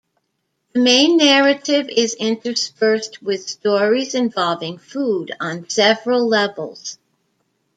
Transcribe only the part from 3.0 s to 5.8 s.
with stories involving food on